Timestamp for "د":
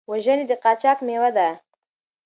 0.49-0.51